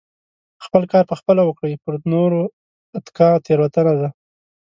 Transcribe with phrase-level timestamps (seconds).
[0.65, 2.41] خپل کار په خپله وکړئ پر نورو
[2.97, 4.09] اتکا تيروتنه ده.